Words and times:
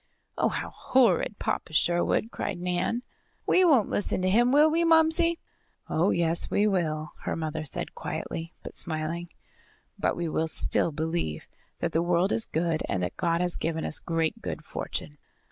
"Oh, 0.35 0.49
how 0.49 0.71
horrid, 0.71 1.37
Papa 1.37 1.73
Sherwood!" 1.73 2.31
cried 2.31 2.59
Nan. 2.59 3.03
"We 3.45 3.63
won't 3.63 3.89
listen 3.89 4.19
to 4.23 4.31
him, 4.31 4.51
will 4.51 4.71
we, 4.71 4.83
Momsey?" 4.83 5.37
"Oh, 5.87 6.09
yes 6.09 6.49
we 6.49 6.65
will," 6.65 7.11
her 7.19 7.35
mother 7.35 7.65
said 7.65 7.93
quietly, 7.93 8.51
but 8.63 8.73
smiling. 8.73 9.29
"But 9.99 10.15
we 10.17 10.27
will 10.27 10.47
still 10.47 10.91
believe 10.91 11.45
that 11.81 11.91
the 11.91 12.01
world 12.01 12.31
is 12.31 12.47
good 12.47 12.81
and 12.89 13.03
that 13.03 13.15
God 13.15 13.41
has 13.41 13.55
given 13.55 13.85
us 13.85 13.99
great 13.99 14.41
good 14.41 14.65
fortune. 14.65 15.19